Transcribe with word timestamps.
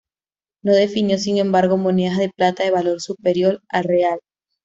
No 0.63 0.73
definió, 0.73 1.19
sin 1.19 1.37
embargo, 1.37 1.77
monedas 1.77 2.17
de 2.17 2.31
plata 2.35 2.63
de 2.63 2.71
valor 2.71 2.99
superior 3.01 3.61
al 3.69 3.83
real. 3.83 4.19